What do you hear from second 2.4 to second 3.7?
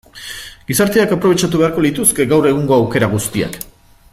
egungo aukera guztiak.